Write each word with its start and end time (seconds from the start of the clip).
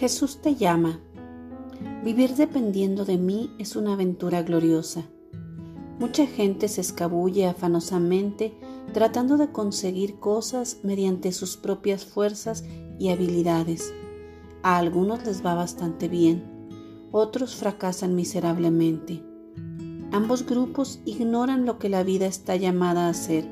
Jesús 0.00 0.38
te 0.40 0.54
llama. 0.54 0.98
Vivir 2.02 2.34
dependiendo 2.34 3.04
de 3.04 3.18
mí 3.18 3.50
es 3.58 3.76
una 3.76 3.92
aventura 3.92 4.42
gloriosa. 4.42 5.04
Mucha 5.98 6.26
gente 6.26 6.68
se 6.68 6.80
escabulle 6.80 7.46
afanosamente 7.46 8.54
tratando 8.94 9.36
de 9.36 9.52
conseguir 9.52 10.18
cosas 10.18 10.78
mediante 10.84 11.32
sus 11.32 11.58
propias 11.58 12.06
fuerzas 12.06 12.64
y 12.98 13.10
habilidades. 13.10 13.92
A 14.62 14.78
algunos 14.78 15.26
les 15.26 15.44
va 15.44 15.54
bastante 15.54 16.08
bien, 16.08 16.44
otros 17.12 17.54
fracasan 17.54 18.14
miserablemente. 18.14 19.22
Ambos 20.12 20.46
grupos 20.46 21.00
ignoran 21.04 21.66
lo 21.66 21.78
que 21.78 21.90
la 21.90 22.04
vida 22.04 22.24
está 22.24 22.56
llamada 22.56 23.08
a 23.08 23.10
hacer, 23.10 23.46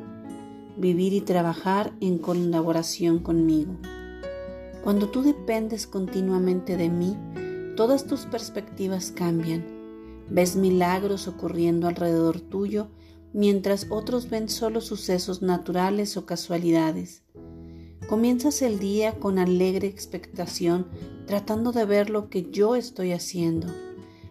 vivir 0.78 1.12
y 1.12 1.20
trabajar 1.20 1.92
en 2.00 2.16
colaboración 2.16 3.18
conmigo. 3.18 3.74
Cuando 4.82 5.08
tú 5.08 5.22
dependes 5.22 5.86
continuamente 5.86 6.76
de 6.76 6.88
mí, 6.88 7.16
todas 7.76 8.06
tus 8.06 8.26
perspectivas 8.26 9.10
cambian. 9.10 9.66
Ves 10.30 10.56
milagros 10.56 11.26
ocurriendo 11.26 11.88
alrededor 11.88 12.40
tuyo, 12.40 12.88
mientras 13.32 13.86
otros 13.90 14.30
ven 14.30 14.48
solo 14.48 14.80
sucesos 14.80 15.42
naturales 15.42 16.16
o 16.16 16.26
casualidades. 16.26 17.22
Comienzas 18.08 18.62
el 18.62 18.78
día 18.78 19.18
con 19.18 19.38
alegre 19.38 19.88
expectación, 19.88 20.86
tratando 21.26 21.72
de 21.72 21.84
ver 21.84 22.08
lo 22.08 22.30
que 22.30 22.50
yo 22.50 22.74
estoy 22.74 23.12
haciendo. 23.12 23.68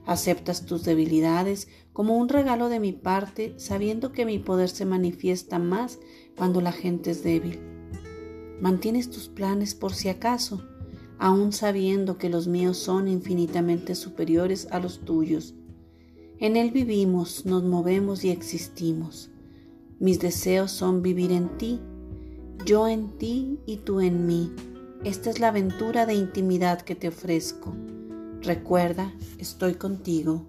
Aceptas 0.06 0.66
tus 0.66 0.84
debilidades 0.84 1.68
como 1.94 2.18
un 2.18 2.30
regalo 2.30 2.70
de 2.70 2.80
mi 2.80 2.94
parte, 2.94 3.54
sabiendo 3.58 4.14
que 4.14 4.26
mi 4.26 4.40
poder 4.40 4.70
se 4.70 4.86
manifiesta 4.86 5.60
más 5.60 6.00
cuando 6.36 6.62
la 6.62 6.72
gente 6.72 7.12
es 7.12 7.24
débil. 7.24 7.77
Mantienes 8.62 9.10
tus 9.10 9.28
planes 9.28 9.76
por 9.76 9.94
si 9.94 10.10
acaso, 10.10 10.64
aun 11.20 11.52
sabiendo 11.54 12.18
que 12.18 12.30
los 12.30 12.48
míos 12.48 12.78
son 12.78 13.08
infinitamente 13.08 13.96
superiores 13.96 14.68
a 14.72 14.80
los 14.80 15.00
tuyos. 15.00 15.54
En 16.40 16.56
Él 16.56 16.72
vivimos, 16.72 17.46
nos 17.46 17.64
movemos 17.64 18.24
y 18.24 18.30
existimos. 18.30 19.30
Mis 20.00 20.20
deseos 20.20 20.72
son 20.72 21.02
vivir 21.02 21.32
en 21.32 21.58
ti, 21.58 21.80
yo 22.66 22.88
en 22.88 23.18
ti 23.18 23.60
y 23.66 23.78
tú 23.78 24.02
en 24.02 24.26
mí. 24.26 24.52
Esta 25.04 25.30
es 25.30 25.40
la 25.40 25.50
aventura 25.50 26.06
de 26.06 26.16
intimidad 26.16 26.82
que 26.82 26.96
te 26.96 27.08
ofrezco. 27.08 27.74
Recuerda, 28.42 29.14
estoy 29.40 29.76
contigo. 29.76 30.46